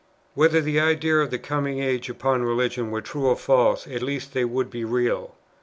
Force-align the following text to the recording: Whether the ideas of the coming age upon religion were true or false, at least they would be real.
Whether 0.33 0.61
the 0.61 0.79
ideas 0.79 1.23
of 1.25 1.29
the 1.29 1.37
coming 1.37 1.77
age 1.79 2.09
upon 2.09 2.41
religion 2.41 2.89
were 2.89 3.01
true 3.01 3.27
or 3.27 3.35
false, 3.35 3.85
at 3.85 4.01
least 4.01 4.33
they 4.33 4.43
would 4.45 4.71
be 4.71 4.83
real. 4.83 5.35